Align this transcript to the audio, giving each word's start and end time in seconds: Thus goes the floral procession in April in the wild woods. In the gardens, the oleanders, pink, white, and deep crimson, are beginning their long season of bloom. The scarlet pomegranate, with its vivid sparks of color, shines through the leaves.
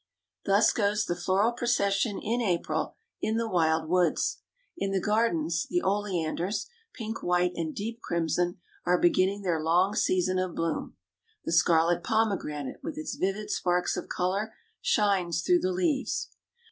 Thus 0.45 0.73
goes 0.73 1.05
the 1.05 1.15
floral 1.15 1.51
procession 1.51 2.17
in 2.17 2.41
April 2.41 2.95
in 3.21 3.37
the 3.37 3.47
wild 3.47 3.87
woods. 3.87 4.39
In 4.75 4.89
the 4.91 4.99
gardens, 4.99 5.67
the 5.69 5.83
oleanders, 5.83 6.65
pink, 6.95 7.21
white, 7.21 7.51
and 7.53 7.75
deep 7.75 8.01
crimson, 8.01 8.57
are 8.83 8.97
beginning 8.99 9.43
their 9.43 9.59
long 9.61 9.93
season 9.93 10.39
of 10.39 10.55
bloom. 10.55 10.97
The 11.45 11.51
scarlet 11.53 12.03
pomegranate, 12.03 12.79
with 12.81 12.97
its 12.97 13.13
vivid 13.13 13.51
sparks 13.51 13.95
of 13.95 14.09
color, 14.09 14.55
shines 14.81 15.43
through 15.43 15.59
the 15.59 15.71
leaves. 15.71 16.29